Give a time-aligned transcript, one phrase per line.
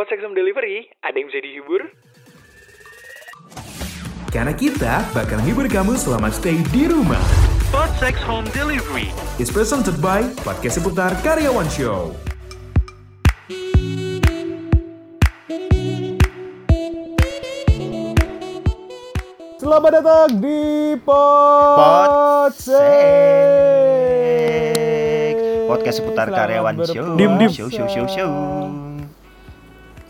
[0.00, 1.84] Podsex Home Delivery, ada yang bisa dihibur?
[4.32, 7.20] Karena kita bakal hibur kamu selama stay di rumah.
[7.68, 9.12] Podsex Home Delivery.
[9.36, 12.16] Is presented by Podcast Seputar Karyawan Show.
[19.60, 22.80] Selamat datang di Podsex.
[25.68, 27.20] Podcast seputar Selamat karyawan show.
[27.20, 27.52] Dim, dim.
[27.52, 28.79] Show, show, show, show.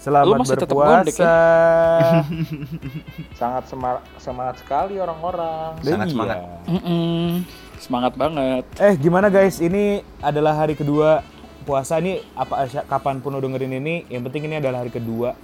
[0.01, 2.25] Selamat Lu masih tetap gondek berpuasa.
[3.41, 5.77] sangat semar- semangat sekali orang-orang.
[5.79, 6.13] Sangat Iya.
[6.17, 6.39] semangat.
[6.65, 7.45] Mm-mm.
[7.77, 8.65] Semangat banget.
[8.81, 9.61] Eh gimana guys?
[9.61, 9.85] Ini
[10.19, 11.21] adalah hari kedua
[11.63, 15.37] puasa ini apa kapan pun lo dengerin ini, yang penting ini adalah hari kedua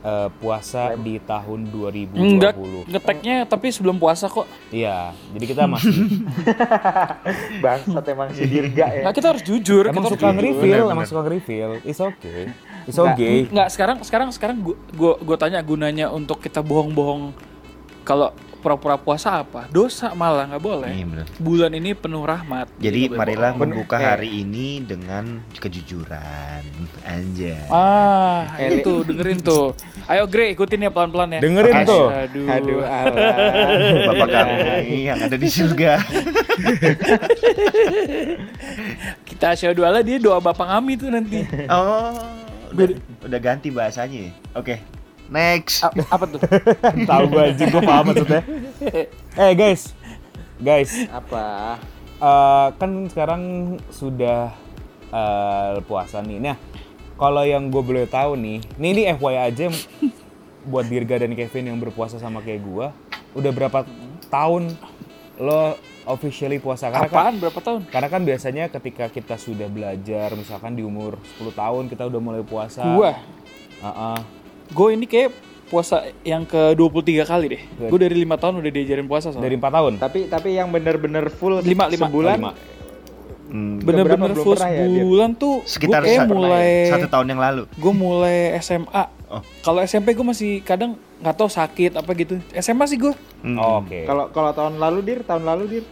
[0.00, 2.16] eh, puasa di tahun 2020.
[2.16, 2.54] Enggak,
[2.88, 4.48] ngeteknya tapi sebelum puasa kok.
[4.70, 6.24] Iya, jadi kita masih
[7.62, 9.02] Bangsat emang si Dirga ya.
[9.04, 9.84] Nah, kita harus jujur.
[9.84, 11.70] emang kita suka nge-reveal, emang suka nge-reveal.
[11.84, 12.48] It's okay.
[12.88, 13.44] It's okay.
[13.44, 17.36] Enggak, sekarang sekarang sekarang gua gua gua tanya gunanya untuk kita bohong-bohong
[18.00, 19.68] kalau pura-pura puasa apa?
[19.68, 20.90] Dosa malah nggak boleh.
[20.90, 21.26] Iya, bener.
[21.38, 22.66] Bulan ini penuh rahmat.
[22.74, 23.60] Jadi nggak marilah bohong.
[23.62, 24.02] membuka Eh.
[24.02, 26.64] hari ini dengan kejujuran.
[27.04, 27.68] Anjay.
[27.68, 29.76] Ah, Eh, itu dengerin tuh.
[30.08, 31.40] Ayo Gre, ikutin ya pelan-pelan ya.
[31.44, 32.06] Dengerin Aduh, tuh.
[32.10, 32.46] Aduh.
[32.48, 33.26] Aduh, Allah.
[34.10, 35.92] Bapak kami yang ada di surga.
[39.22, 41.44] Kita asyhadu Allah dia doa bapak kami tuh nanti.
[41.68, 42.16] Oh,
[42.70, 42.86] udah,
[43.24, 44.28] udah ganti bahasanya.
[44.28, 44.32] ya?
[44.54, 44.80] Oke,
[45.28, 45.84] next.
[45.84, 46.40] A- apa tuh?
[47.10, 48.42] Tahu gue anjing, gue paham maksudnya.
[49.34, 49.92] Eh guys,
[50.56, 51.76] guys, Apa?
[52.18, 53.42] eh, kan sekarang
[53.88, 54.52] sudah
[55.08, 56.38] eh, puasa nih.
[56.42, 56.56] Nah,
[57.14, 59.66] kalau yang gue boleh tahu nih, nih ini FYI aja
[60.62, 62.86] buat Dirga dan Kevin yang berpuasa sama kayak gue,
[63.34, 63.82] udah berapa
[64.28, 64.76] tahun
[65.38, 66.88] lo officially puasa?
[66.88, 67.80] Karena kan, Apaan berapa tahun?
[67.86, 72.42] karena kan biasanya ketika kita sudah belajar, misalkan di umur 10 tahun kita udah mulai
[72.42, 72.82] puasa.
[72.84, 73.14] Gua.
[73.78, 74.18] Heeh.
[74.68, 75.30] Gue ini kayak
[75.66, 77.62] puasa yang ke 23 kali deh.
[77.78, 77.88] Good.
[77.88, 79.44] Gue dari lima tahun udah diajarin puasa soalnya.
[79.44, 79.92] dari 4 tahun.
[79.96, 82.08] Tapi tapi yang bener-bener full Lima, lima.
[82.08, 82.34] sebulan.
[82.34, 82.52] Oh, lima.
[83.48, 87.62] Hmm, Bener-bener full pernah ya, tuh sekitar gue kayak satu, mulai satu tahun yang lalu.
[87.64, 89.04] gue mulai SMA.
[89.28, 89.40] Oh.
[89.64, 92.38] Kalau SMP gue masih kadang nggak tahu sakit apa gitu.
[92.54, 93.14] SMA sih gue.
[93.42, 93.58] Hmm.
[93.58, 94.06] Oh, Oke.
[94.06, 95.84] Kalau kalau tahun lalu dir, tahun lalu dir.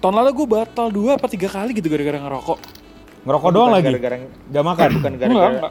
[0.00, 2.58] Tahun lalu gue batal dua apa tiga kali gitu gara-gara ngerokok.
[3.24, 3.86] Ngerokok Bukan doang lagi.
[3.88, 4.16] Gara-gara
[4.52, 4.88] Gak makan.
[5.00, 5.70] bukan gara-gara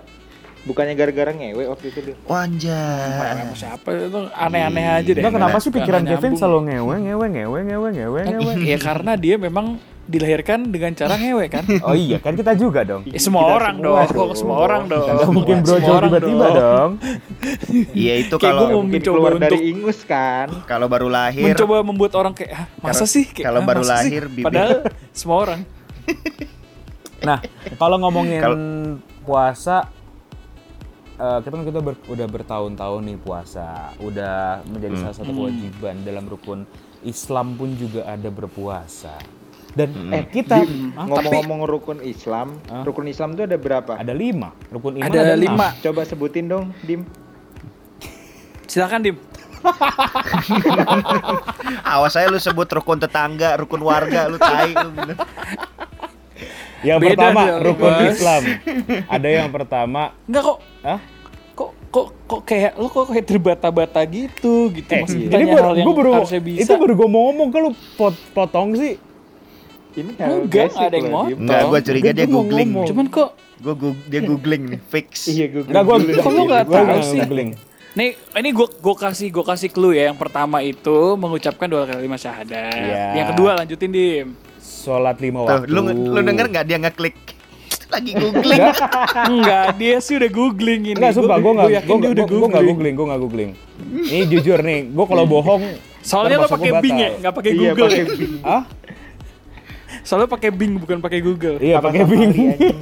[0.63, 2.15] bukannya gara-gara ngewe waktu itu dir.
[2.23, 3.35] Wanjay.
[3.35, 5.19] Sama siapa itu aneh-aneh aja deh.
[5.19, 8.51] Enggak kenapa sih Nggak pikiran Kevin selalu ngewe ngewe ngewe ngewe ngewe ngewe.
[8.63, 11.63] ya karena dia memang dilahirkan dengan cara ngewe kan.
[11.87, 13.03] Oh iya kan kita juga dong.
[13.03, 14.31] Ya, semua Kita orang semua dong, dong.
[14.35, 15.07] semua orang dong.
[15.07, 16.91] Kita mungkin brojol orang tiba-tiba dong.
[17.95, 20.47] Iya itu Kayak kalau mau Mungkin mencoba keluar untuk dari ingus kan.
[20.65, 23.81] kalau baru lahir mencoba membuat orang kayak "Hah, masa Kalau- sih Kayak, kalau "Hah, baru
[23.81, 24.71] masa sih?" lahir, bibir- padahal
[25.15, 25.59] semua orang
[27.21, 27.39] Nah
[27.75, 28.59] kalau ngomongin Kalau-
[29.21, 29.87] puasa,
[31.15, 34.35] eh, kita kan kita ber- udah bertahun-tahun nih puasa, udah
[34.65, 36.67] menjadi salah satu kewajiban dalam rukun
[37.01, 39.15] Islam pun juga ada berpuasa.
[39.73, 40.61] Dan eh kita?
[40.93, 42.85] Ngomong-ngomong rukun Islam, Hah?
[42.85, 43.97] rukun Islam tuh ada berapa?
[43.97, 45.41] ada lima, rukun iman ada enam.
[45.49, 47.01] lima Coba sebutin dong, Dim.
[48.63, 49.17] silakan dim
[51.85, 55.15] awas saya lu sebut rukun tetangga, rukun warga, lu tai lu bener.
[56.83, 58.11] Yang Beda pertama dong, rukun Bos.
[58.11, 58.41] Islam.
[59.07, 60.99] Ada yang pertama, Enggak kok Hah?
[61.53, 65.75] kok kok kok kayak lo kok kayak terbata-bata gitu gitu Eh, Maksudnya ini baru, hal
[65.77, 68.97] yang gua baru harusnya bisa itu baru gue mau ngomong ke lu pot, potong sih.
[69.93, 71.23] Ini Enggak, basic ada yang mau.
[71.27, 72.69] Enggak, gua curiga Gua- dia gua googling.
[72.71, 72.87] ngomong.
[72.87, 75.07] cuman kok Gua gu- dia googling nih, fix.
[75.25, 77.19] Iya, gue Enggak gue Kok lu nggak gua tahu nggak sih?
[77.21, 77.49] googling.
[77.93, 82.17] nih ini gue gue kasih gue kasih clue ya yang pertama itu mengucapkan dua kalimat
[82.17, 83.05] syahadat Iya.
[83.13, 84.27] yang kedua lanjutin dim
[84.57, 85.69] Sholat lima Tuh, waktu.
[85.69, 85.79] lu
[86.09, 87.13] lu denger nggak dia ngeklik
[87.93, 88.61] lagi googling?
[89.29, 92.25] enggak dia sih udah googling ini Enggak, sumpah gue nggak Gua yakin gue dia udah
[92.25, 93.51] gue nggak googling googling, gue nggak googling.
[94.09, 95.61] Ini jujur nih, gue kalau bohong
[96.01, 97.19] soalnya lo termasuk pakai gua Bing ya batal.
[97.21, 98.33] nggak pakai Iya, Google pakai ya Bing.
[98.43, 98.61] Ah?
[100.03, 102.21] Soalnya pakai Bing bukan pakai Google Iya pakai Bing.
[102.29, 102.77] Ali, anjing?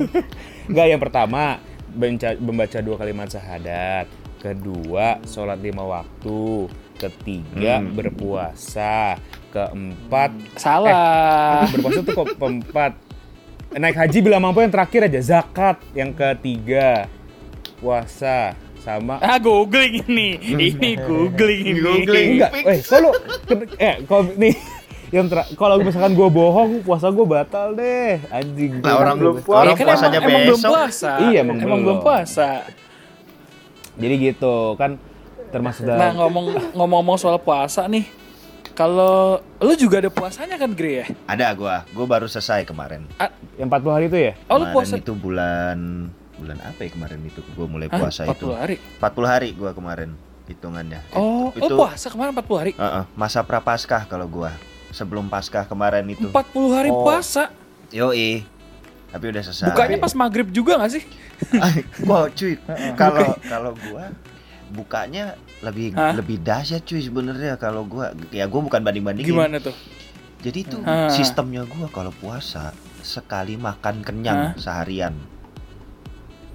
[0.66, 1.44] Enggak, yang pertama
[1.88, 4.06] benca- membaca dua kalimat syahadat.
[4.38, 6.66] Kedua, sholat lima waktu.
[6.98, 7.94] Ketiga, Hmm.
[7.94, 9.18] berpuasa.
[9.50, 12.92] Keempat, salah berpuasa tuh kok keempat.
[13.74, 15.78] Naik haji bila mampu yang terakhir aja zakat.
[15.92, 17.06] Yang ketiga,
[17.78, 22.30] puasa sama ah googling ini ini googling ini Googling.
[22.36, 23.14] enggak eh kalau
[23.78, 24.58] eh kalau nih
[25.12, 29.52] yang ter kalau misalkan gue bohong puasa gue batal deh anjing Lah orang belum puasa.
[29.52, 30.72] Ya orang kan puasanya emang, emang belum besok.
[30.72, 32.00] puasa Iya, emang emang belum belum.
[32.00, 32.50] puasa
[33.94, 34.92] jadi gitu kan
[35.52, 38.08] termasuk nah dalam ngomong ngomong-ngomong soal puasa nih
[38.72, 43.04] kalau lu juga ada puasanya kan Gre ya Ada gua, gua baru selesai kemarin.
[43.60, 45.78] yang 40 hari itu ya oh lu Kemarin puasa itu bulan
[46.40, 48.00] bulan apa ya kemarin itu gue mulai Hah?
[48.00, 48.46] puasa 40 itu.
[48.50, 48.76] hari.
[48.98, 50.10] 40 hari gua kemarin
[50.48, 51.00] hitungannya.
[51.12, 52.72] Oh, itu oh puasa kemarin 40 hari.
[52.74, 54.52] Heeh, masa prapaskah kalau gua.
[54.92, 56.28] Sebelum Paskah kemarin itu.
[56.28, 57.04] 40 hari Oh.
[57.04, 57.50] puasa.
[57.90, 58.44] Yoi.
[59.12, 59.68] Tapi udah selesai.
[59.72, 61.04] Bukanya pas maghrib juga gak sih?
[62.06, 62.56] Wah, cuy.
[63.02, 64.12] Kalau kalau gua
[64.72, 66.16] bukanya lebih Hah?
[66.16, 69.36] lebih dahsyat cuy sebenarnya kalau gua ya gua bukan banding-bandingin.
[69.36, 69.76] Gimana tuh?
[70.40, 70.78] Jadi itu
[71.12, 72.72] sistemnya gua kalau puasa
[73.02, 75.12] sekali makan kenyang seharian.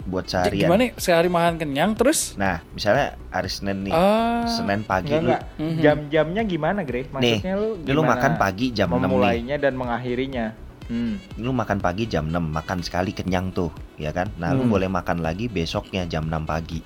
[0.06, 0.62] Buat Jadi seharian.
[0.64, 0.90] Gimana ya?
[0.96, 2.34] sehari makan kenyang terus?
[2.36, 3.90] Nah, misalnya hari Senin nih.
[3.90, 4.46] Ah.
[4.46, 5.42] Senin pagi Enggak lu enggak.
[5.58, 5.80] Mhm.
[5.82, 7.02] Jam-jamnya gimana, Gre?
[7.08, 9.02] Maksudnya lu Ini lu gimana makan pagi jam 6 nih.
[9.02, 10.46] memulainya dan mengakhirinya.
[10.86, 11.18] Hmm.
[11.34, 14.30] Lu makan pagi jam 6, makan sekali kenyang tuh, ya kan?
[14.36, 14.70] Nah, lu Hmm.
[14.70, 16.78] boleh makan lagi besoknya jam 6 pagi.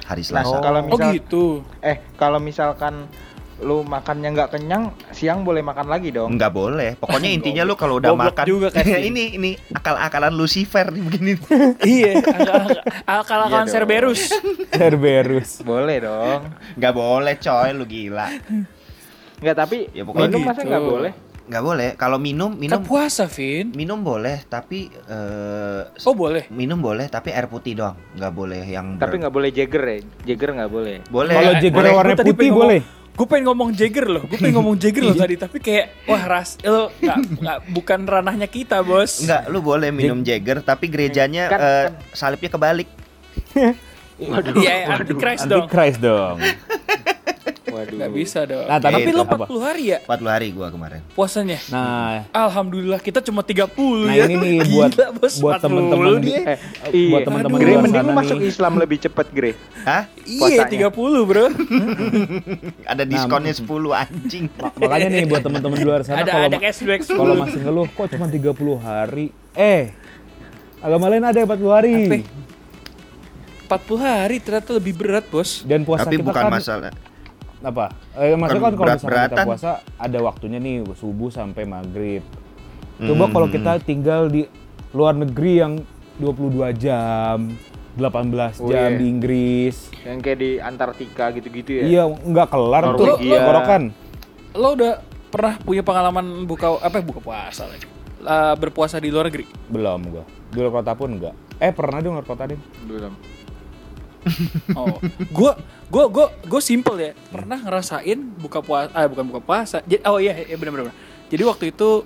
[0.00, 0.56] Hari Nah, Selasa.
[0.62, 1.44] kalau Oh misal gitu.
[1.80, 3.10] eh kalau misalkan
[3.58, 6.30] lu makannya nggak kenyang, siang boleh makan lagi dong.
[6.30, 6.94] Enggak boleh.
[6.94, 9.02] Pokoknya intinya lu kalau udah Goblok makan juga, Kevin.
[9.08, 11.32] ini ini akal-akalan Lucifer nih begini.
[11.98, 12.12] iya,
[13.04, 13.66] akal-akalan Iya dong.
[13.68, 14.22] Cerberus.
[14.70, 15.50] Cerberus.
[15.60, 16.40] Boleh dong.
[16.74, 18.28] Enggak boleh, coy, lu gila.
[19.38, 20.68] Nggak tapi Ya, pokoknya minum masa gitu.
[20.68, 21.12] nggak boleh?
[21.48, 21.88] Enggak boleh.
[21.94, 23.72] Kalau minum Kan minum puasa, Vin.
[23.72, 26.44] minum boleh, tapi eh, Oh boleh.
[26.48, 27.96] minum boleh tapi air putih doang.
[28.12, 29.98] Enggak boleh yang Tapi ber- nggak boleh Jagger ya.
[30.24, 30.96] Jagger nggak boleh.
[31.08, 31.32] boleh.
[31.32, 31.92] Kalau Jagger boleh.
[31.92, 32.80] warna putih boleh.
[33.18, 36.54] Gue pengen ngomong Jagger loh, gue pengen ngomong Jagger loh tadi, tapi kayak wah ras,
[36.62, 39.26] lo nggak nggak bukan ranahnya kita bos.
[39.26, 42.86] Enggak, lu boleh minum Jagger tapi gerejanya Kan- eh, salibnya kebalik.
[44.18, 45.66] Iya, antichrist dong.
[45.66, 46.38] Antichrist dong.
[47.78, 47.94] Waduh.
[47.94, 48.66] Nggak bisa dong.
[48.66, 49.36] Nah, tapi tapi itu lo apa?
[49.46, 51.00] 40 hari ya 40 hari gua kemarin.
[51.14, 51.58] puasanya?
[51.68, 53.70] Nah, Alhamdulillah kita cuma 30
[54.02, 54.26] Nah, ya.
[54.26, 56.34] ini nih buat- Gila, bos, buat 40 temen-temen di-.
[56.34, 56.58] Eh,
[56.90, 57.08] iya.
[57.08, 58.36] buat teman-teman Gre mending lu masuk.
[58.40, 59.52] Islam lebih cepet, Gre.
[59.84, 60.02] Hah?
[60.20, 60.90] Iya, puasanya.
[60.90, 61.46] 30 bro.
[62.92, 63.62] Ada diskonnya 10
[63.94, 64.44] anjing.
[64.58, 67.42] ma- makanya nih buat teman-teman di luar sana ada kalau ada cashback kalau 10.
[67.44, 69.26] masih ngeluh kok cuma 30 hari.
[69.54, 69.94] Eh,
[70.78, 71.94] agama lain ada 40 hari.
[72.10, 72.16] Apa?
[73.68, 75.60] 40 hari ternyata lebih berat bos.
[75.62, 76.90] Dan puasa Tapi kita bukan kan masalah.
[77.60, 77.90] Apa?
[78.14, 82.22] Eh, maksudnya kan kalau misalkan kita puasa ada waktunya nih subuh sampai maghrib.
[82.98, 83.54] Coba kalau Hmm.
[83.54, 84.42] kita tinggal di
[84.90, 85.72] luar negeri yang
[86.16, 87.54] 22 jam,
[87.94, 88.98] 18 Oh, jam iya.
[88.98, 89.76] di Inggris.
[90.02, 91.82] Yang kayak di Antartika gitu-gitu ya.
[91.84, 93.34] Iya, nggak kelar tuh Norwegia.
[93.36, 93.82] tenggorokan.
[94.54, 94.92] Lo udah
[95.28, 97.86] pernah punya pengalaman buka apa buka puasa lagi?
[98.18, 99.46] Eh, berpuasa di luar negeri?
[99.68, 100.24] Belum gua.
[100.50, 101.34] Di luar kota pun enggak.
[101.58, 102.58] Eh, pernah di luar kota, Din?
[102.82, 103.14] Belum.
[104.78, 104.98] Oh,
[105.32, 105.56] gua
[105.88, 107.12] gua gua gua simple ya.
[107.32, 109.78] Pernah ngerasain buka puasa, ah bukan buka puasa.
[109.86, 110.96] Jadi, oh iya, iya benar benar.
[111.28, 112.04] Jadi waktu itu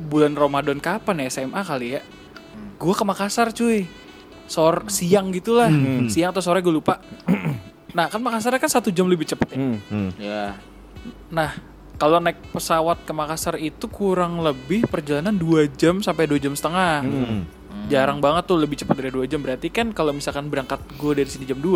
[0.00, 2.00] bulan Ramadan kapan ya SMA kali ya?
[2.80, 3.84] Gua ke Makassar cuy.
[4.50, 5.70] Sor siang gitulah.
[6.10, 6.98] Siang atau sore gue lupa.
[7.96, 9.58] nah, kan Makassar kan satu jam lebih cepet ya.
[9.62, 9.78] Hmm.
[9.86, 10.10] Hmm.
[10.18, 10.58] Ya.
[11.30, 11.54] Nah,
[12.00, 17.06] kalau naik pesawat ke Makassar itu kurang lebih perjalanan 2 jam sampai 2 jam setengah.
[17.06, 17.46] Hmm.
[17.90, 19.40] Jarang banget tuh lebih cepat dari 2 jam.
[19.40, 21.66] Berarti kan kalau misalkan berangkat gue dari sini jam 2,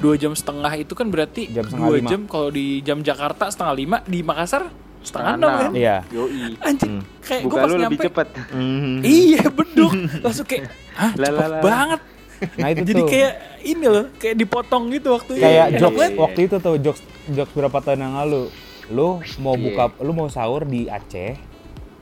[0.00, 2.08] 2 jam setengah itu kan berarti Jam setengah 2 lima.
[2.08, 4.62] jam kalau di jam Jakarta setengah 5, di Makassar
[5.02, 5.50] setengah 6 kan.
[5.60, 5.72] enam.
[5.74, 5.96] Iya.
[6.08, 6.56] Yoi.
[6.58, 8.28] Anjing, kayak gue pas lu lebih nyampe cepet.
[8.48, 8.98] Hmm.
[9.00, 10.64] Iya beduk Langsung kayak
[10.98, 12.00] Hah cepet banget
[12.36, 13.08] Nah, itu Jadi tuh.
[13.08, 13.32] kayak
[13.64, 16.18] ini loh Kayak dipotong gitu waktunya kayak Enak jokes iya.
[16.18, 18.42] waktu itu tuh jokes jokes berapa tahun yang lalu.
[18.88, 19.62] Lu mau Iya.
[19.64, 21.32] buka lu mau sahur di Aceh,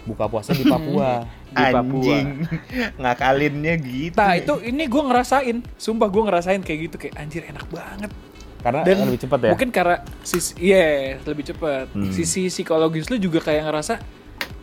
[0.04, 1.24] buka puasa di Papua.
[1.54, 2.02] Di Papua.
[2.18, 2.28] Anjing.
[3.00, 4.18] Ngakalinnya gitu.
[4.18, 8.10] Nah itu ini gue ngerasain Sumpah gue ngerasain kayak gitu Kayak anjir enak banget
[8.58, 9.50] Karena Dan lebih cepat ya.
[9.54, 12.10] Mungkin karena sisi Iya lebih cepat Hmm.
[12.10, 14.02] Sisi psikologis lu juga kayak ngerasa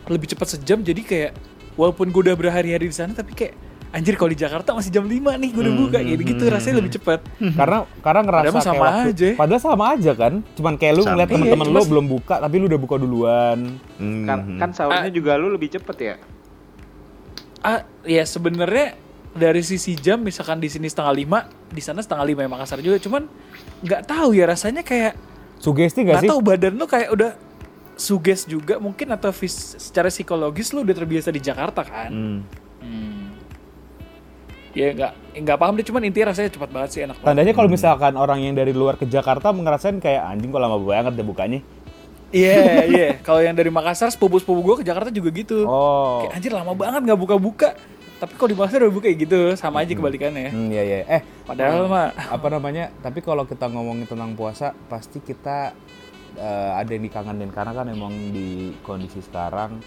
[0.06, 1.32] Lebih cepat sejam Jadi kayak
[1.74, 3.54] Walaupun gue udah berhari-hari di sana Tapi kayak
[3.92, 6.92] Anjir kalau di Jakarta masih jam 5 nih gue udah buka Kayak gitu rasanya lebih
[6.92, 7.20] cepat
[7.52, 9.28] karena karena ngerasa Padahal sama kayak waktu, aja.
[9.36, 11.10] padahal sama aja kan cuman kayak lu Sama.
[11.12, 13.58] ngeliat Iya, temen-temen cuma lu se- belum buka tapi lu udah buka duluan
[13.94, 14.24] Hmm.
[14.24, 15.12] Kan, kan sahurnya Ah.
[15.12, 16.14] juga lu lebih cepet ya.
[17.62, 18.98] ah ya sebenarnya
[19.30, 22.98] dari sisi jam misalkan di sini setengah lima di sana setengah lima ya Makassar juga
[22.98, 23.28] cuman
[23.80, 25.14] nggak tahu ya rasanya kayak
[25.56, 27.30] sugesti gak nggak sih tahu badan lu kayak udah
[27.94, 29.30] suges juga mungkin atau
[29.70, 32.18] secara psikologis lu udah terbiasa di Jakarta kan Hmm.
[32.18, 32.40] Hmm.
[34.72, 35.12] Ya nggak
[35.44, 37.28] nggak paham deh cuman intinya rasanya cepat banget sih enak banget.
[37.28, 41.12] Tandanya kalau misalkan orang yang dari luar ke Jakarta ngerasain kayak anjing kok lama banget
[41.16, 41.60] deh bukanya?
[42.32, 43.08] Iya iya.
[43.20, 45.68] Kalau yang dari Makassar sepupu sepupu gue ke Jakarta juga gitu.
[45.68, 46.24] Oh.
[46.24, 47.68] Kayak anjir lama banget nggak buka buka
[48.22, 49.40] tapi kalau di Makassar udah buka kayak gitu.
[49.60, 50.50] Sama aja kebalikannya.
[50.54, 50.98] Hmm, iya iya.
[51.20, 52.16] Eh padahal mah.
[52.16, 55.76] apa namanya tapi kalau kita ngomongin tentang puasa pasti kita
[56.40, 57.52] eh, ada yang dikangenin.
[57.52, 59.82] Karena kan emang di kondisi sekarang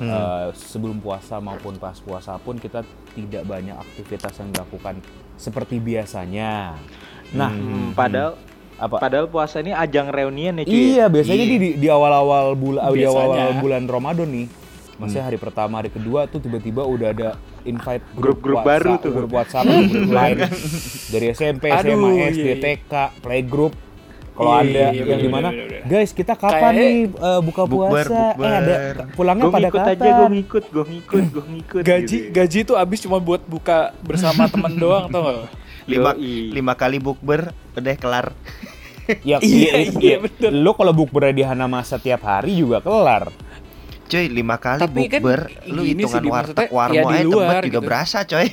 [0.00, 5.02] eh, sebelum puasa maupun pas puasa pun kita tidak banyak aktivitas yang dilakukan
[5.34, 6.78] seperti biasanya
[7.28, 8.38] nah Hmm, padahal
[8.76, 10.74] apa padahal puasa ini ajang reunian ya cuy.
[10.94, 11.50] Iya, biasanya Iya.
[11.52, 13.26] di di- awal-awal bulan di Biasanya.
[13.26, 14.46] awal bulan Ramadan nih.
[14.96, 17.28] Maksudnya hari pertama, hari kedua tuh tiba-tiba udah ada
[17.64, 19.10] invite Grup-grup baru tuh.
[19.12, 20.42] grup WhatsApp, grup lain
[21.12, 22.56] dari SMP, Aduh, SMA, iya, SD, iya.
[22.56, 23.74] TK, playgroup.
[24.38, 25.48] Kalau Iya, ada iya, yang di mana,
[25.82, 28.22] guys kita kapan Kayaknya- nih eh, buka Bukber, puasa?
[28.30, 28.96] Eh ada bukber.
[29.12, 29.92] pulangnya Gue pada ngikut kapan?
[29.92, 31.82] aja, gue ngikut, gue ngikut, gue ngikut.
[31.82, 32.30] gaji gitu.
[32.30, 35.50] gaji tuh abis cuma buat buka bersama temen doang tau gak
[35.84, 36.52] lima Yoi.
[36.52, 37.40] lima kali bukber
[37.72, 38.26] udah kelar
[39.18, 40.52] Ya, Iya, iya, iya, iya, bener.
[40.54, 43.32] Lo kalau bukber di Hanamasa tiap hari juga kelar.
[44.04, 47.16] Coy, lima kali Tapi kan bukber, lu gini hitungan sih, warteg maksudnya warmo ya di
[47.18, 47.80] aja luar juga gitu.
[47.82, 48.46] berasa coy.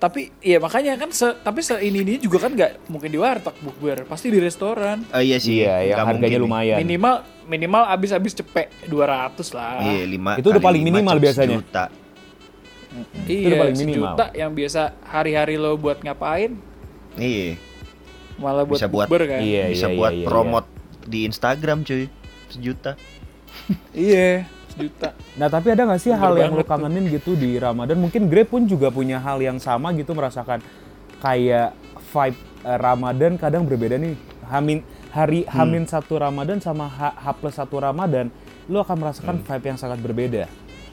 [0.00, 3.52] Tapi ya makanya kan se, tapi se ini ini juga kan nggak mungkin di warteg
[3.60, 5.60] bukber pasti di restoran Oh iya sih.
[5.60, 6.76] Iya, yang harganya mungkin lumayan.
[6.80, 7.14] minimal
[7.44, 11.52] minimal abis abis cepet 200 lah Iya, lima Itu udah paling minimal biasanya.
[11.54, 11.84] sejuta.
[13.24, 13.94] iya Itu udah paling minimal.
[14.16, 16.56] sejuta yang biasa hari-hari lo buat ngapain
[17.12, 17.60] Iya,
[18.36, 20.26] malah buat Bisa buat- bukber kan Iya, bisa iya, buat iya, iya.
[20.26, 20.68] promote
[21.02, 22.08] di Instagram cuy.
[22.48, 22.96] Sejuta.
[23.92, 26.70] iya sejuta Nah tapi ada nggak sih Bener hal yang lo banget tuh.
[26.70, 27.96] kangenin gitu di Ramadan?
[27.98, 30.62] Mungkin Grey pun juga punya hal yang sama gitu merasakan
[31.18, 31.74] kayak
[32.08, 34.14] vibe eh, Ramadan kadang berbeda nih.
[34.44, 35.64] Hamin hari Hmm.
[35.64, 38.30] Hamin satu Ramadan sama H, H plus satu Ramadan,
[38.66, 39.44] lo akan merasakan Hmm.
[39.44, 40.44] vibe yang sangat berbeda.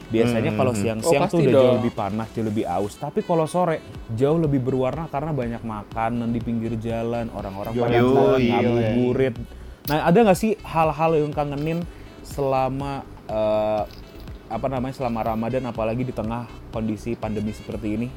[0.08, 2.96] Biasanya kalau siang-siang Oh, tuh udah jauh lebih panas, jauh lebih aus.
[2.96, 8.00] Tapi kalau sore jauh lebih berwarna karena banyak makanan di pinggir jalan, orang-orang pada
[8.40, 9.34] ngabuburit.
[9.84, 11.84] Nah ada nggak sih hal-hal yang kangenin
[12.22, 13.82] selama eh,
[14.48, 18.08] apa namanya selama Ramadan apalagi di tengah kondisi pandemi seperti ini?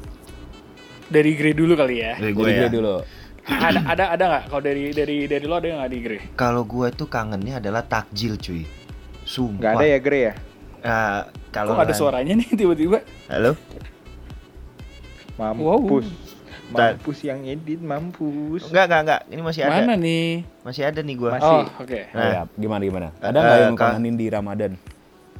[1.05, 2.61] dari Grey dulu kali ya Dari gue Dari ya.
[2.61, 2.95] gue dulu.
[3.43, 6.87] ada ada ada nggak kalau dari dari dari lo ada nggak di Grey Kalau gue
[6.89, 8.63] tuh kangennya adalah takjil cuy.
[9.21, 9.59] Sumpah.
[9.59, 10.33] Nggak ada ya Grey ya?
[10.81, 13.59] Ah, kalau kok ada suaranya nih tiba-tiba Halo?
[15.35, 16.07] Mampus.
[16.71, 16.95] Tar.
[16.95, 18.71] Mampus yang edit, mampus.
[18.71, 19.21] Enggak, enggak, enggak.
[19.27, 19.71] Ini masih ada.
[19.75, 20.27] mana nih
[20.63, 21.29] Masih ada nih gua.
[21.33, 21.51] Masih.
[21.51, 22.15] oh oke Nah.
[22.15, 23.07] Oh ya, gimana gimana?
[23.19, 23.83] Ada Eh, nggak yang lo Kak.
[23.89, 24.71] kangenin di Ramadan?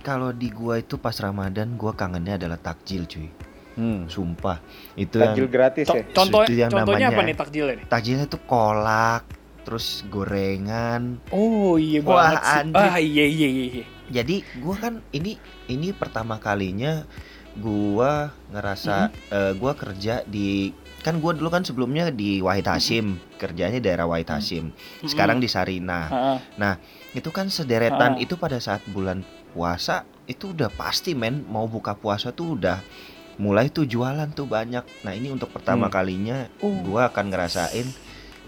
[0.01, 3.29] Kalau di gua itu pas Ramadan gua kangennya adalah takjil cuy.
[3.72, 4.03] Hmm.
[4.05, 4.60] Sumpah.
[4.93, 6.03] Itu Takjil yang gratis ya?
[6.12, 9.24] contoh Itu yang contohnya namanya- apa nih takjilnya nih takjilnya tuh kolak,
[9.63, 11.22] terus gorengan.
[11.31, 12.81] oh iya Wah, banget sih anjir.
[12.84, 13.86] ah iya iya iya iya.
[14.12, 15.39] Jadi gua kan ini
[15.70, 17.08] ini pertama kalinya
[17.55, 23.79] gua ngerasa eh, gua kerja di kan gua dulu kan sebelumnya di Wahid Hashim, kerjanya
[23.79, 24.75] daerah Wahid Hashim.
[25.01, 26.38] Sekarang di Sarina.
[26.60, 26.75] Ah,
[27.12, 32.31] Itu kan sederetan itu pada saat bulan puasa itu udah pasti men mau buka puasa
[32.31, 32.79] tuh udah
[33.36, 34.84] mulai tuh jualan tuh banyak.
[35.01, 35.93] Nah, ini untuk pertama Hmm.
[35.93, 36.72] kalinya Oh.
[36.81, 37.88] gua akan ngerasain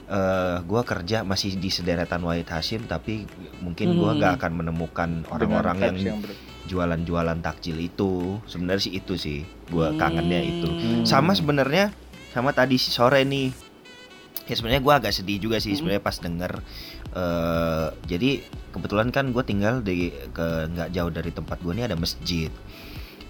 [0.03, 3.23] eh gua kerja masih di sederetan Wahid Hashim tapi
[3.59, 4.19] mungkin gua Hmm.
[4.19, 6.19] nggak akan menemukan orang-orang yang,
[6.63, 8.39] jualan-jualan takjil itu.
[8.45, 10.67] Sebenarnya sih itu sih gua kangennya itu.
[10.67, 11.03] Hmm.
[11.03, 11.91] Sama sebenarnya
[12.31, 13.51] sama tadi si sore nih.
[14.43, 15.79] Ya sebenarnya gua agak sedih juga sih Hmm.
[15.79, 16.51] sebenarnya pas denger
[17.13, 18.41] eh jadi
[18.73, 22.49] kebetulan kan gue tinggal di ke nggak jauh dari tempat gue nih ada masjid.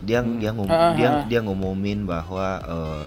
[0.04, 0.40] Dia Hmm.
[0.40, 1.24] dia ngum, Ah, dia ah.
[1.28, 3.04] dia ngumumin bahwa eh,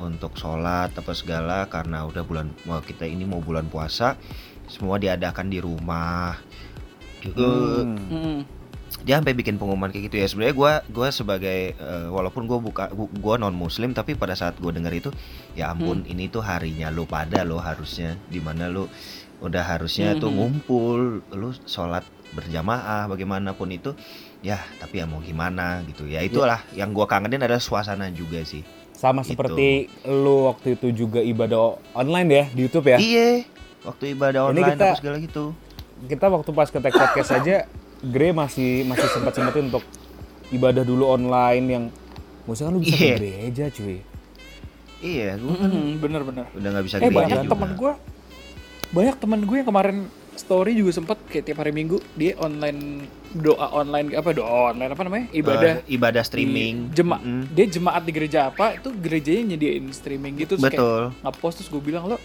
[0.00, 2.48] untuk sholat apa segala karena udah bulan
[2.82, 4.16] kita ini mau bulan puasa
[4.66, 6.36] semua diadakan di rumah.
[7.22, 7.96] Eh, Hmm.
[8.08, 8.40] Hmm.
[9.02, 12.92] dia sampai bikin pengumuman kayak gitu ya sebenarnya gua gua sebagai eh, walaupun gue buka
[12.92, 15.10] gua non muslim tapi pada saat gue denger itu
[15.54, 18.86] ya ampun ini tuh harinya lu pada lo harusnya di mana lu
[19.42, 20.36] udah harusnya tuh Mhm.
[20.36, 23.92] ngumpul lu sholat berjamaah bagaimanapun itu
[24.40, 28.62] ya tapi ya mau gimana gitu ya itulah yang gua kangenin adalah suasana juga sih
[28.92, 29.34] Sama Itu.
[29.34, 31.58] seperti lo waktu itu juga ibadah
[31.92, 32.96] online ya di YouTube ya.
[32.96, 33.42] iya
[33.82, 35.44] waktu ibadah Ini online kita- apa segala gitu
[36.02, 37.56] Kita waktu pas ke tag podcast aja,
[38.00, 39.82] Grey masih masih sempat sempetin untuk
[40.48, 41.84] ibadah dulu online yang
[42.42, 43.06] maksudnya kan lu bisa Iya.
[43.08, 43.96] ke gereja cuy.
[45.00, 47.50] iya gua kan Hmm, bener-bener udah nggak bisa eh gereja banyak juga.
[47.50, 47.92] temen gue
[48.92, 49.98] banyak temen gue yang kemarin
[50.34, 55.02] story juga sempet kayak tiap hari minggu dia online doa online apa doa online apa
[55.02, 57.48] namanya ibadah Eh, ibadah streaming di jema Mm-mm.
[57.50, 61.68] dia jemaat di gereja apa itu gerejanya nyediain streaming gitu terus kayak betul ngepost terus
[61.68, 62.16] gue bilang lo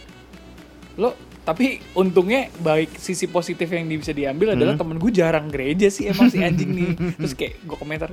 [0.97, 4.81] lo tapi untungnya baik sisi positif yang bisa diambil adalah Hmm.
[4.81, 8.11] temen gue jarang gereja sih emang si anjing nih terus kayak gue komentar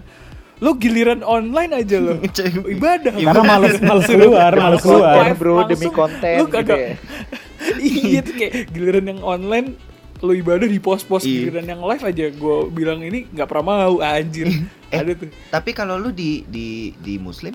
[0.57, 2.19] lo giliran online aja lo
[2.77, 5.35] ibadah Karena males males keluar, males Langsung keluar.
[5.35, 6.95] bro demi konten Lu gitu kagak- ya.
[7.85, 9.77] Iya tuh kayak giliran yang online
[10.19, 11.47] lo ibadah di pos-pos Iya.
[11.47, 14.49] giliran yang live aja gue bilang ini nggak pernah mau anjir
[14.89, 14.97] Eh.
[14.97, 17.53] ada tuh Tapi kalau lu di di di muslim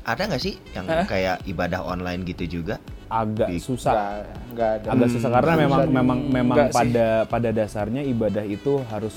[0.00, 1.04] ada nggak sih yang Hah?
[1.04, 2.76] kayak ibadah online gitu juga?
[3.06, 3.92] Agak Di- susah.
[3.94, 4.12] Nggak,
[4.52, 4.86] nggak ada.
[4.92, 6.76] Agak susah karena Nggak memang di- memang memang Nggak sih.
[6.76, 9.16] pada pada dasarnya ibadah itu harus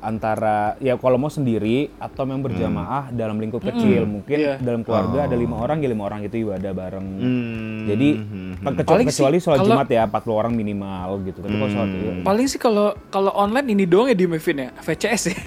[0.00, 4.54] antara ya kalau mau sendiri atau yang berjamaah dalam lingkup kecil mungkin Iya.
[4.56, 5.38] dalam keluarga ada Oh.
[5.38, 7.84] lima orang ya lima orang itu ibadah bareng Hmm.
[7.84, 8.74] jadi hmm, hmm.
[8.76, 12.00] kecuali, kecuali sholat kalau- jumat ya 40 orang minimal gitu tapi kalau sholat Hmm.
[12.00, 12.12] iya.
[12.20, 15.38] paling sih kalau kalau online ini doang ya di Mevin ya VCS ya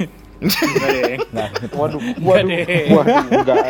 [0.44, 0.60] Enggak
[0.92, 1.16] deh.
[1.32, 2.66] Nggak, Waduh, Enggak waduh, deh.
[2.92, 3.64] waduh, enggak.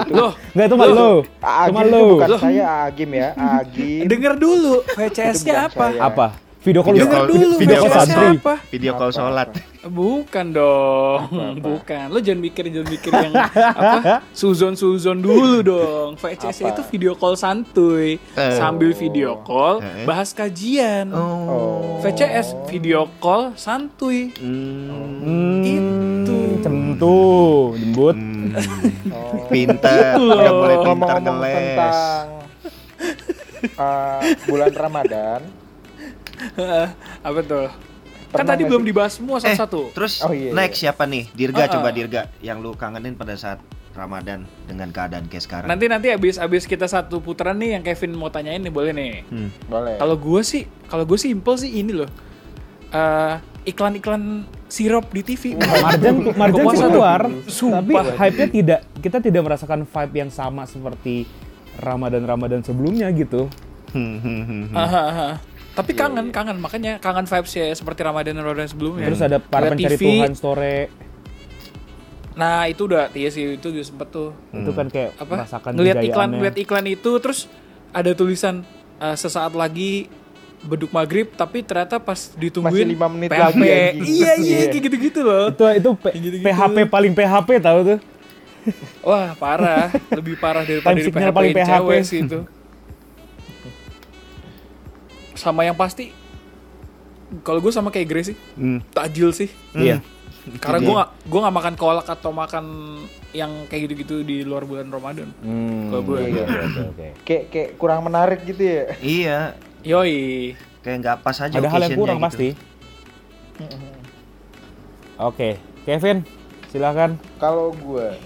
[0.00, 0.96] Itu Loh, nggak itu mah Loh.
[0.96, 1.10] lo.
[1.38, 2.00] Agim Cuma lo.
[2.08, 2.40] bukan Loh.
[2.40, 4.00] saya Agim ya, Agim.
[4.08, 5.86] denger dulu VCS-nya apa?
[5.86, 6.00] saya.
[6.02, 6.26] Apa?
[6.60, 8.26] Video call Video call- dulu video call santri.
[8.36, 8.54] apa?
[8.68, 9.48] Video call Apa, sholat.
[9.48, 9.88] apa.
[9.88, 11.20] Bukan dong,
[11.58, 12.04] bukan.
[12.06, 14.20] Lo jangan mikir jangan mikir yang apa?
[14.30, 16.08] Suzon suzon dulu dong.
[16.14, 16.68] VCS Apa?
[16.70, 18.52] itu video call santuy, Eh.
[18.52, 20.04] sambil video call Eh.
[20.04, 21.08] bahas kajian.
[21.10, 21.96] Oh.
[21.98, 24.28] VCS video call santuy.
[24.36, 25.64] Hmm.
[25.64, 26.60] Itu.
[26.60, 27.18] Centu,
[27.74, 28.14] jembut.
[28.14, 28.52] Hmm.
[29.10, 29.48] Oh.
[30.14, 30.36] Loh.
[30.36, 31.56] udah boleh pinter Ngomong-ngomong ngeles.
[31.56, 32.26] tentang
[33.74, 35.40] uh, bulan Ramadan,
[37.28, 37.66] apa tuh?
[38.30, 39.90] kan Pernah tadi nggak belum dibahas semua Eh, satu-satu.
[39.90, 40.94] terus Oh, iya, next iya.
[40.94, 41.26] siapa nih?
[41.34, 41.94] Dirga Ah, coba ah.
[41.94, 43.58] Dirga yang lu kangenin pada saat
[43.90, 45.66] Ramadan dengan keadaan kayak sekarang.
[45.66, 49.26] Nanti nanti abis abis kita satu putaran nih yang Kevin mau tanyain nih boleh nih.
[49.26, 49.50] Hmm.
[49.66, 49.98] boleh.
[49.98, 52.10] Kalau gue sih, kalau gue simple sih ini loh.
[52.90, 53.34] Eh,
[53.66, 55.58] iklan-iklan sirup di TV.
[55.58, 56.92] Marjan, Marjan Kepuasan sih tuh.
[56.94, 57.20] keluar,
[57.50, 61.26] tapi hype-nya tidak, kita tidak merasakan vibe yang sama seperti
[61.76, 63.50] Ramadan-Ramadan sebelumnya gitu.
[63.90, 65.42] Hmm, hmm, hmm, aha.
[65.70, 69.06] Tapi kangen, kangen makanya kangen vibes ya seperti Ramadan dan Ramadan sebelumnya.
[69.06, 70.04] Terus ada para Lihat pencari TV.
[70.18, 70.78] Tuhan story,
[72.32, 74.30] Nah itu udah, iya sih itu juga sempet tuh.
[74.50, 75.34] itu kan kayak Apa?
[75.36, 77.50] merasakan Ngeliat iklan, ngeliat iklan itu terus
[77.90, 78.62] ada tulisan
[78.96, 80.06] eh, sesaat lagi
[80.60, 83.40] beduk maghrib tapi ternyata pas ditungguin Masih lima menit PHP.
[83.40, 84.58] lagi, iya iya Iya.
[84.68, 86.46] kayak gitu-gitu loh Itu itu P- Yang gitu-gitu.
[86.46, 87.98] PHP paling PHP tahu tuh.
[89.00, 91.70] wah parah lebih parah daripada Time signal PHP, paling PHP.
[91.72, 92.40] cewek sih itu
[95.40, 96.12] sama yang pasti
[97.40, 98.84] kalau gue sama kayak Grace sih Hmm.
[98.90, 100.04] takjil sih Iya.
[100.56, 102.64] karena Itu gue gak gue gak makan kolak atau makan
[103.30, 105.88] yang kayak gitu-gitu di luar bulan Ramadan Hmm.
[105.88, 106.18] Kalau gue.
[106.20, 107.08] Oke oke oke.
[107.22, 108.84] Kayak kayak kurang menarik gitu ya.
[108.98, 109.38] Iya,
[109.82, 112.26] yoi kayak nggak pas aja Ada hal yang kurang gitu.
[112.26, 112.48] pasti.
[115.18, 116.24] Oke, Kevin,
[116.68, 117.20] silakan.
[117.36, 118.16] Kalau gue,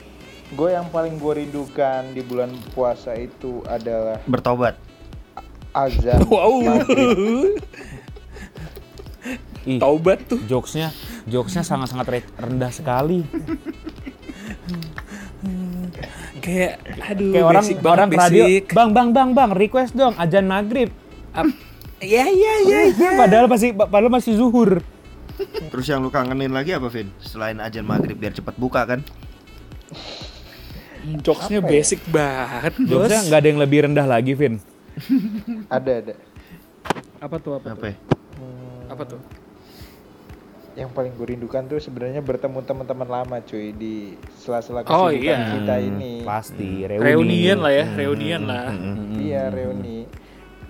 [0.53, 4.79] gue yang paling gue rindukan di bulan puasa itu adalah Bertobat.
[5.75, 6.23] Azan.
[6.33, 7.59] wow maghrib.
[9.65, 10.93] Ih, taubat tuh jokesnya,
[11.25, 13.25] jokesnya sangat-sangat re- rendah sekali.
[16.37, 18.65] kayak aduh Kayak orang basic orang ke radio, basic.
[18.71, 20.93] bang bang bang bang, request dong ajan maghrib.
[21.99, 23.11] Iya iya iya iya.
[23.17, 24.85] Padahal masih padahal masih zuhur.
[25.41, 27.09] Terus yang lu kangenin lagi apa, Vin?
[27.19, 29.01] Selain ajan maghrib biar cepet buka kan?
[31.21, 31.73] Jokesnya Apa ya?
[31.73, 32.73] basic banget.
[32.79, 34.61] Jokesnya nggak ada yang lebih rendah lagi, Vin.
[35.77, 36.15] ada ada.
[37.21, 37.73] Apa tuh apa?
[37.73, 37.89] Apa tuh?
[37.91, 37.97] ya?
[38.91, 39.21] Apa tuh?
[40.75, 45.51] Yang paling gue rindukan tuh sebenarnya bertemu teman-teman lama cuy di sela-sela Oh, kesibukan iya.
[45.55, 46.13] kita ini.
[46.27, 47.07] Pasti reuni.
[47.07, 48.75] Reunian lah ya, reunian lah.
[48.75, 49.23] Mm-mm.
[49.23, 50.11] Iya reuni.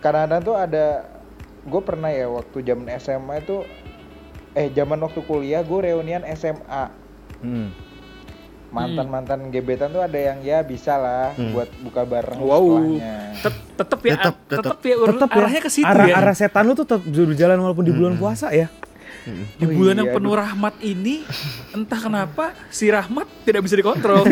[0.05, 1.09] Kadang-kadang tuh ada,
[1.65, 3.65] gue pernah ya waktu zaman SMA itu,
[4.53, 6.85] eh zaman waktu kuliah gue reunian SMA.
[8.75, 8.77] Mm.
[8.77, 11.55] Mantan-mantan gebetan tuh ada yang ya bisa lah Hmm.
[11.55, 12.65] buat buka bareng Wow.
[13.37, 14.79] Tet- tetep ya, Tetep, tetep, tetep.
[14.83, 16.15] ya, Tetep ya, arahnya ke situ arah, ya.
[16.17, 18.67] arah setan lu tuh tetap berjalan walaupun di bulan puasa ya.
[19.57, 21.25] Di Oh bulan yang iya, penuh rahmat ini,
[21.73, 24.21] entah kenapa si rahmat tidak bisa dikontrol.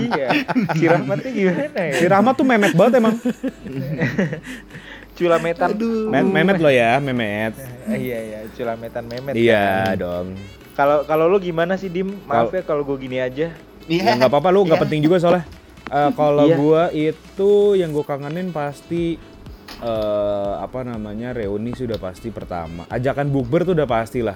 [0.00, 0.28] iya.
[0.72, 1.94] Si Rahmatnya gimana ya?
[1.94, 3.12] Si Rahmat tuh memet banget emang.
[5.12, 5.68] Culametan.
[6.08, 7.52] Me- memet lo ya, memet.
[7.86, 9.32] Iya iya, culametan memet.
[9.36, 10.34] Iya dong.
[10.74, 12.10] Kalau kalau lu gimana sih Dim?
[12.26, 13.54] Maaf Kalau- ya kalau gue gini aja.
[13.84, 14.84] Ya nggak apa-apa lu nggak Iya.
[14.88, 15.44] penting juga soalnya.
[15.84, 16.56] Eh, kalau Iya.
[16.56, 19.20] gua itu yang gua kangenin pasti
[19.76, 22.88] eh apa namanya reuni sudah pasti pertama.
[22.88, 24.34] Ajakan bukber tuh udah pasti lah.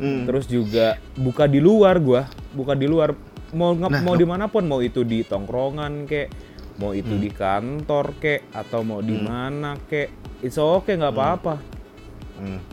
[0.00, 0.24] Hmm.
[0.24, 3.12] Terus juga buka di luar gua, buka di luar
[3.52, 6.28] mau Nah, mau di mana pun mau itu di tongkrongan kek,
[6.80, 7.20] mau itu Hmm.
[7.20, 10.08] di kantor kek atau mau di mana kek,
[10.40, 11.54] it's okay nggak apa-apa.
[12.40, 12.64] Hmm.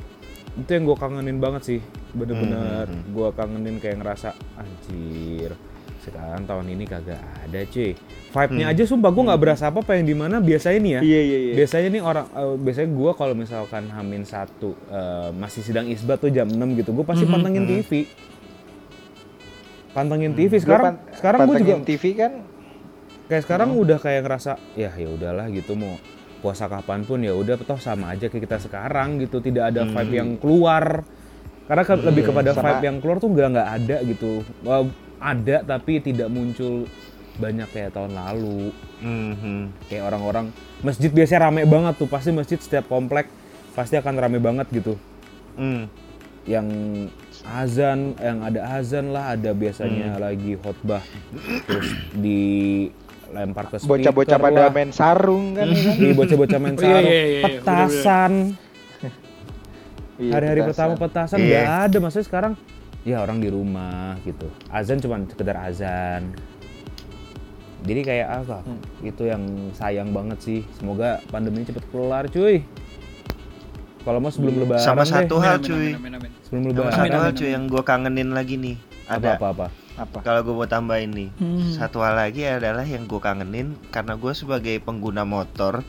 [0.55, 1.79] Itu yang gua kangenin banget sih,
[2.11, 3.11] bener-bener Hmm, hmm, hmm.
[3.11, 5.51] gua kangenin kayak ngerasa anjir
[5.97, 7.91] sekarang tahun ini kagak ada cuy.
[8.27, 8.73] Vibe-nya Hmm.
[8.73, 11.01] aja sumpah gua nggak berasa apa-apa yang di mana biasanya nih ya.
[11.01, 11.53] Iya iya iya.
[11.57, 16.29] Biasanya nih orang, eh, biasanya gua kalau misalkan Hamin satu eh, masih sidang isbat tuh
[16.29, 17.31] jam 6 gitu, gue pasti Mhm.
[17.33, 17.71] pantengin Mhm.
[17.73, 17.91] TV.
[19.89, 22.31] Pantengin TV Gua sekarang, pan- sekarang gue juga pantengin TV kan
[23.27, 25.99] kayak sekarang udah kayak ngerasa ya ya udahlah gitu mau
[26.37, 29.97] puasa kapan pun ya udah toh sama aja kayak kita sekarang gitu, tidak ada vibe
[30.05, 30.13] Hmm.
[30.15, 31.01] yang keluar.
[31.67, 34.31] Karena ke- lebih kepada sama- vibe yang keluar tuh nggak nggak ada gitu.
[34.61, 36.87] Wah, ada tapi tidak muncul
[37.35, 39.63] banyak kayak tahun lalu Hmm, hmm.
[39.85, 40.49] kayak orang-orang
[40.79, 43.29] masjid biasanya rame banget tuh pasti masjid setiap komplek
[43.73, 44.97] pasti akan rame banget gitu
[45.53, 45.85] Hmm.
[46.43, 46.65] yang
[47.45, 51.05] azan yang ada azan lah ada biasanya lagi khotbah
[51.63, 55.67] terus dilempar ke speaker bocah-bocah pada main sarung kan.
[55.69, 55.93] ya kan?
[55.95, 58.33] Iya, bocah-bocah main Oh, iya, sarung iya, iya, petasan
[60.17, 61.45] Iya, hari-hari pertama petasan Iya.
[61.61, 62.53] nggak ada maksudnya sekarang
[63.03, 66.33] ya orang di rumah gitu azan cuma sekedar azan
[67.83, 68.81] jadi kayak apa Hmm.
[69.01, 72.65] itu yang sayang banget sih semoga pandemi cepet kelar cuy
[74.01, 74.61] kalau mau sebelum Iya.
[74.63, 75.91] lebaran Sama deh, satu hal cuy.
[75.91, 76.31] amin, amin, amin.
[76.41, 77.53] sebelum Sama lebaran satu Amin, hal cuy amin.
[77.53, 78.77] yang gue kangenin lagi nih.
[79.05, 79.35] Ada.
[79.35, 80.21] apa apa Apa?
[80.21, 81.73] Kalau gue mau tambahin nih, Hmm.
[81.73, 85.81] satu hal lagi adalah yang gue kangenin karena gue sebagai pengguna motor,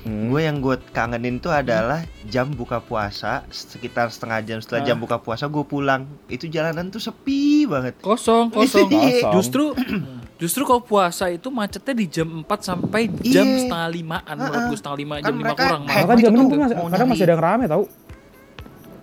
[0.00, 0.28] Hmm.
[0.28, 5.00] gue yang gue kangenin tuh adalah jam buka puasa sekitar setengah jam setelah jam Ah.
[5.00, 6.08] buka puasa gue pulang.
[6.26, 7.98] Itu jalanan tuh sepi banget.
[7.98, 8.88] Kosong, kosong.
[8.88, 9.32] Kosong.
[9.34, 9.64] Justru
[10.40, 13.60] justru kalau puasa itu macetnya di jam 4 sampai jam Iya.
[13.62, 14.66] setengah limaan ah.
[14.66, 16.16] gue setengah lima Kan jam lima kurang malah.
[16.16, 17.84] jam itu masih, kadang masih ada yang rame tau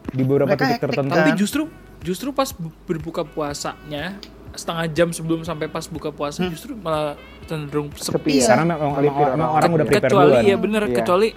[0.07, 1.19] di beberapa Mereka titik tertentu kan?
[1.19, 1.61] Tapi justru
[1.99, 4.17] justru pas bu- berbuka puasanya
[4.53, 6.51] setengah jam sebelum sampai pas buka puasa Hmm.
[6.51, 8.33] justru malah cenderung Sepi sepi.
[8.39, 8.47] ya.
[8.49, 9.49] karena memang, memang- memang orang.
[9.53, 10.95] orang udah prepare kecuali duluan ya bener Iya.
[10.95, 11.27] kecuali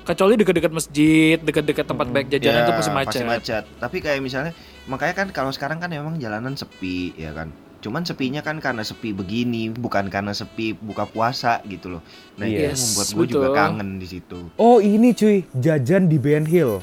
[0.00, 3.06] kecuali dekat-dekat masjid, dekat-dekat tempat baik jajanan Ya, tuh pasti macet.
[3.12, 3.64] pasti macet.
[3.78, 4.52] Tapi kayak misalnya,
[4.84, 7.52] makanya kan kalau sekarang kan emang jalanan sepi, ya kan.
[7.78, 12.02] Cuman sepinya kan karena sepi begini, bukan karena sepi buka puasa gitu loh.
[12.34, 14.50] Nah itu yang Yes, membuat gue juga kangen di situ.
[14.52, 16.82] oh ini cuy jajan di Ben Hill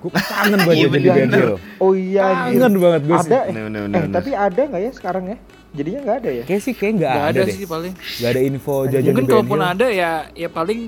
[0.00, 1.38] gue kangen banget Iya, di bener.
[1.38, 2.24] Hill Oh iya.
[2.46, 4.12] kangen banget gue sih Ada eh, No, no, no, eh no.
[4.12, 5.36] tapi ada nggak ya sekarang ya?
[5.70, 6.42] Jadinya nggak ada ya?
[6.44, 7.92] kayak sih kayak nggak Gak ada, ada, deh sih paling.
[7.94, 10.80] nggak ada info jajan Mungkin di kalaupun ada ya ya paling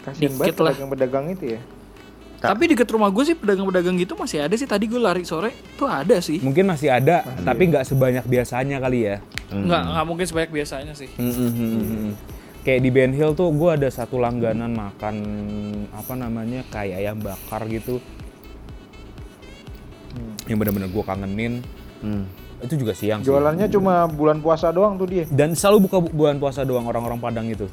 [0.00, 0.70] Kasian Dikit banget lah.
[0.70, 1.60] pedagang-pedagang itu ya.
[2.36, 4.64] Ta- tapi deket rumah gue sih pedagang-pedagang gitu masih ada sih.
[4.64, 6.38] Tadi gue lari sore tuh ada sih.
[6.38, 9.16] mungkin masih ada tapi nggak sebanyak biasanya kali ya
[9.48, 9.66] Hmm.
[9.66, 11.10] Nggak nggak mungkin sebanyak biasanya sih.
[11.12, 12.14] Mm-mm.
[12.60, 15.16] kayak di Ben Hill tuh gue ada satu langganan makan
[15.90, 17.98] apa namanya kayak ayam bakar gitu
[20.50, 21.62] yang bener-bener gue kangenin
[22.00, 22.24] Hmm.
[22.58, 23.28] itu juga siang sih.
[23.28, 25.24] Jualannya cuma bulan puasa doang tuh dia.
[25.26, 27.70] dan selalu buka bu- bulan puasa doang orang-orang Padang itu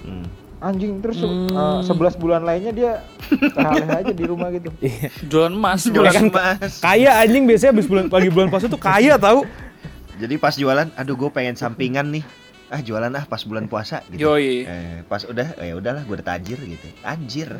[0.00, 0.24] Hmm.
[0.58, 1.50] Anjing terus Hmm.
[1.50, 2.92] eh, 11 bulan lainnya dia
[3.34, 4.70] leha aja di rumah gitu.
[4.78, 5.10] Iya.
[5.24, 5.82] Jualan emas.
[5.84, 6.78] Jualan kan emas.
[6.78, 9.42] kaya anjing biasanya habis bulan pagi bulan puasa tuh kaya tahu
[10.14, 12.22] Jadi pas jualan, aduh gue pengen sampingan nih.
[12.72, 14.24] Ah jualan ah pas bulan puasa gitu.
[14.26, 14.64] Yoi.
[14.64, 16.88] Eh, pas udah, eh, ya udahlah gue udah tajir gitu.
[17.02, 17.52] Anjir.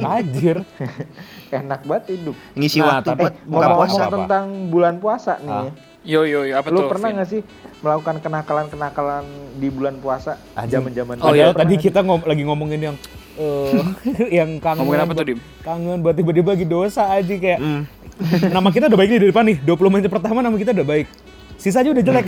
[0.00, 0.64] Anjir.
[1.54, 2.36] Enak banget hidup.
[2.54, 4.00] Ngisi Nah, waktu tapi- buat Eh, buka puasa.
[4.00, 4.14] apa?
[4.16, 5.52] tentang bulan puasa nih.
[5.52, 5.68] Ah.
[6.00, 6.88] Yo yo yo apa Lu tuh?
[6.90, 7.40] pernah nggak sih
[7.80, 9.24] melakukan kenakalan-kenakalan
[9.56, 10.36] di bulan puasa?
[10.54, 12.96] Zaman-zaman Oh, iya, tadi kita ngom- lagi ngomongin yang
[13.34, 13.72] eh
[14.38, 15.38] yang kangen Ngomongin apa tuh, Dim?
[15.60, 17.82] kangen buat tiba-tiba lagi dosa aja kayak Hmm.
[18.46, 21.08] nama kita udah baik nih di depan nih 20 menit pertama nama kita udah baik
[21.56, 22.26] sisanya udah jelek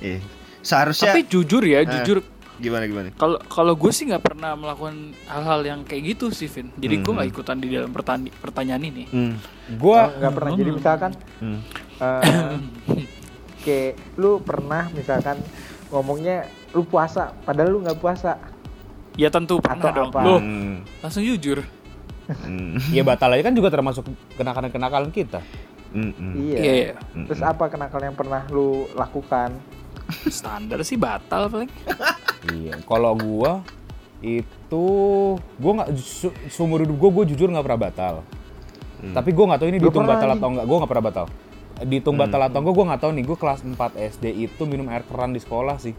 [0.00, 0.18] Iya.
[0.62, 1.86] Seharusnya Tapi jujur ya, Eh.
[1.92, 2.22] jujur
[2.54, 3.10] gimana gimana?
[3.12, 4.94] kalau kalau gue sih nggak pernah melakukan
[5.26, 6.70] hal-hal yang kayak gitu sih, Vin.
[6.72, 7.18] Jadi gue Hmm.
[7.18, 9.04] nggak ikutan di dalam pertani- pertanyaan ini.
[9.04, 9.34] Hmm.
[9.34, 10.50] Oh, gua nggak pernah.
[10.54, 11.58] Jadi misalkan Hmm.
[11.98, 12.22] eh,
[13.60, 15.42] kayak lu pernah misalkan
[15.88, 18.38] ngomongnya lu puasa, padahal lu nggak puasa.
[19.12, 20.08] Ya tentu pernah Atau dong.
[20.08, 20.20] apa?
[20.22, 20.86] Loh, Hmm.
[20.98, 21.66] langsung jujur.
[22.24, 22.78] Hmm.
[22.96, 24.06] ya batal aja kan juga termasuk
[24.38, 25.42] kenakalan-kenakalan kita
[25.90, 26.08] Hmm.
[26.14, 26.32] Hmm.
[26.38, 26.56] Iya.
[26.56, 26.92] Iya, iya.
[27.26, 29.52] Terus apa kenakalan yang pernah lu lakukan?
[30.28, 31.70] Standar sih batal paling.
[32.52, 33.62] iya kalau gua
[34.20, 34.84] itu
[35.54, 35.90] gua nggak
[36.48, 38.14] seumur hidup gua gua jujur nggak pernah batal
[38.94, 39.10] Hmm.
[39.12, 40.38] tapi gua nggak tahu ini Gua dihitung batal anjing.
[40.38, 41.26] atau enggak gua nggak pernah batal
[41.82, 42.22] dihitung Hmm.
[42.22, 45.30] batal atau enggak gua nggak tahu nih gua kelas 4 SD itu minum air keran
[45.30, 45.94] di sekolah sih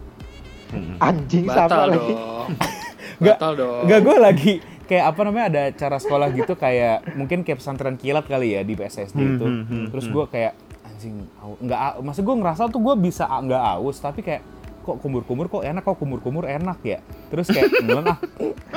[0.70, 0.98] Hmm.
[0.98, 2.02] Anjing Batal sama lagi.
[2.10, 2.50] dong.
[3.22, 3.82] Nggak- Batal dong.
[3.84, 8.26] Enggak, gue lagi kayak apa namanya ada cara sekolah gitu kayak mungkin kayak pesantren kilat
[8.26, 9.46] kali ya di PSSD Hmm, itu.
[9.46, 10.14] hmm, hmm, Terus hmm.
[10.14, 10.54] gue kayak
[10.94, 11.16] anjing
[11.60, 14.42] nggak maksud gue ngerasa tuh gue bisa nggak aus tapi kayak
[14.80, 18.20] kok kumur-kumur kok enak kok kumur-kumur enak ya terus kayak nelen ah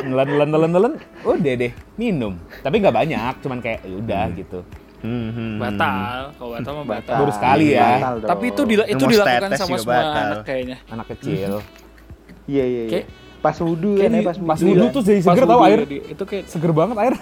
[0.00, 4.61] nelen nelen nelen nelen udah deh minum tapi nggak banyak cuman kayak ya udah gitu
[4.96, 5.61] Hmm, hmm.
[5.61, 6.33] Batal.
[6.35, 7.16] Kalau batal mah batal.
[7.20, 7.85] Baru sekali ya.
[7.94, 8.31] Batal dong.
[8.33, 10.16] Tapi itu dila- itu mau dilakukan sama semua batal.
[10.24, 10.76] anak kayaknya.
[10.88, 11.52] anak kecil
[12.48, 13.00] Iya iya iya.
[13.38, 14.72] Pas wudhu Kayak kan ya pas pas wudhu.
[14.72, 14.94] wudhu ya.
[14.96, 17.14] tuh jadi seger tau wudhu air ya, itu kayak seger banget air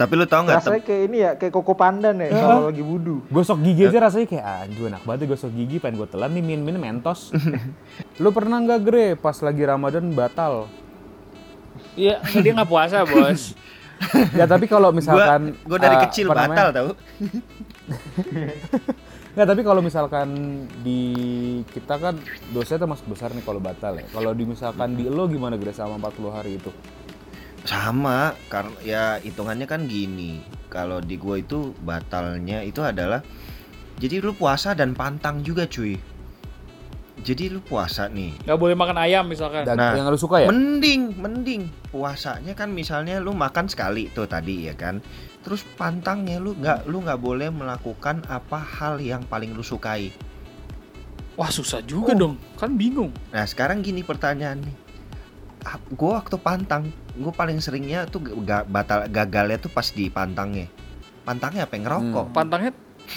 [0.00, 0.64] Tapi lu tau nggak?
[0.64, 3.20] Rasanya kayak ini ya, kayak koko pandan ya kalau lagi wudhu.
[3.28, 6.40] gosok gigi aja rasanya kayak anjir enak banget ya gosok gigi pengen gue telan nih
[6.40, 7.36] min min mentos
[8.16, 10.72] lu pernah nggak gre pas lagi ramadan batal
[11.98, 13.52] Iya, dia nggak puasa, Bos.
[14.38, 16.72] ya tapi kalau misalkan gua dari eh, kecil batal namanya?
[16.72, 16.90] tau.
[19.30, 20.28] Nggak, tapi kalau misalkan
[20.82, 21.00] di
[21.70, 22.18] kita kan
[22.50, 26.02] dosanya termasuk besar nih kalau batal ya kalau di misalkan di lo gimana gre sama
[26.02, 26.66] 40 hari itu
[27.64, 30.40] Sama, karena ya hitungannya kan gini.
[30.70, 33.20] Kalau di gua itu batalnya itu adalah
[34.00, 35.98] jadi lu puasa dan pantang juga cuy.
[37.20, 38.48] Jadi lu puasa nih.
[38.48, 39.68] Nggak boleh makan ayam misalkan.
[39.68, 44.24] Dan Nah, yang lu suka ya Mending, mending puasanya kan misalnya lu makan sekali tuh
[44.24, 45.04] tadi ya kan.
[45.44, 50.08] Terus pantangnya lu nggak lu nggak boleh melakukan apa hal yang paling lu sukai.
[51.36, 52.40] Wah, susah juga dong.
[52.56, 53.12] Kan bingung.
[53.36, 54.76] Nah sekarang gini pertanyaan nih.
[55.92, 60.66] Gue waktu pantang, gue paling seringnya tuh ga- batal gagalnya tuh pas di pantangnya.
[61.20, 62.72] pantangnya apa ngerokok Pantangnya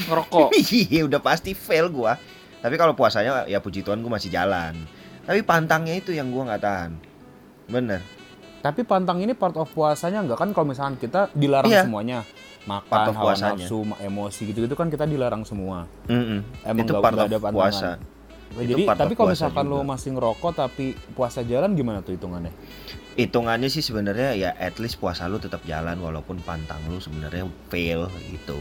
[0.06, 0.49] ngerokok.
[0.91, 2.17] Iya udah pasti fail gua.
[2.60, 4.73] Tapi kalau puasanya ya puji Tuhan gua masih jalan.
[5.21, 6.91] Tapi pantangnya itu yang gua nggak tahan.
[7.65, 8.01] Bener.
[8.60, 11.84] Tapi pantang ini part of puasanya nggak kan kalau misalkan kita dilarang Iya.
[11.84, 12.19] semuanya
[12.63, 13.56] Part makan, of hawa puasanya.
[13.60, 15.84] nafsu, emosi gitu-gitu kan kita dilarang semua.
[16.06, 16.39] Mm-mm.
[16.62, 17.53] Emang itu nggak- part of ada pantangan.
[17.53, 17.89] puasa.
[18.49, 22.13] Nah, Itu jadi part tapi kalau misalkan lo masih ngerokok tapi puasa jalan gimana tuh
[22.13, 22.53] hitungannya?
[23.13, 28.10] Hitungannya sih sebenarnya ya at least puasa lu tetap jalan walaupun pantang lu sebenarnya fail
[28.34, 28.58] gitu.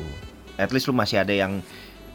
[0.60, 1.64] At least lu masih ada yang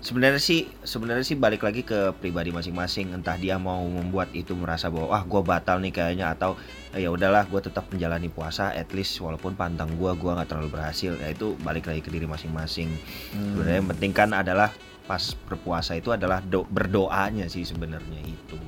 [0.06, 3.10] sebenarnya sih sebenarnya sih balik lagi ke pribadi masing-masing.
[3.18, 6.54] Entah dia mau membuat itu merasa bahwa ah gua batal nih kayaknya atau
[6.94, 10.70] "Eh, ya udahlah gue tetap menjalani puasa at least walaupun pantang gua gua nggak terlalu
[10.78, 11.18] berhasil.
[11.18, 12.94] Ya itu balik lagi ke diri masing-masing.
[13.34, 14.70] Sebenarnya yang penting kan adalah
[15.10, 18.62] pas berpuasa itu adalah do- berdoanya sih sebenarnya itu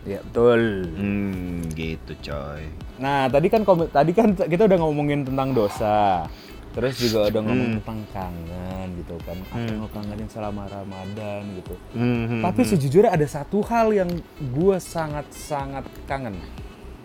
[0.00, 0.60] Iya betul.
[0.90, 2.64] hmm gitu coy
[2.96, 6.24] Nah tadi kan tadi kan kita udah ngomongin tentang dosa,
[6.70, 7.76] terus juga udah ngomong Hmm.
[7.78, 9.66] tentang kangen gitu kan, apa Hmm.
[9.66, 11.74] yang lo kangenin selama Ramadan gitu.
[11.92, 16.36] Hmm, Tapi sejujurnya ada satu hal yang gue sangat sangat kangen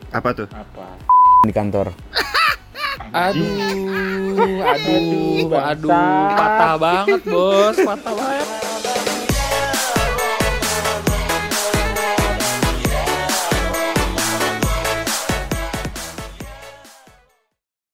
[0.09, 0.99] apa tuh Apa?
[1.41, 1.91] di kantor.
[3.05, 6.35] Aduh, aduh, aduh, bangsat.
[6.35, 8.47] patah banget bos, patah banget.